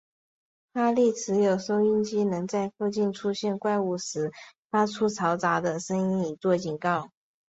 [0.73, 4.31] 哈利持有的收音机能在附近出现怪物时
[4.71, 7.11] 发出嘈杂的声音以作警告。